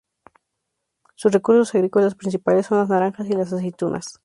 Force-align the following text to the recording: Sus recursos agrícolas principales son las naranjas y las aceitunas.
Sus 1.13 1.31
recursos 1.31 1.75
agrícolas 1.75 2.15
principales 2.15 2.65
son 2.65 2.79
las 2.79 2.89
naranjas 2.89 3.27
y 3.29 3.33
las 3.33 3.53
aceitunas. 3.53 4.17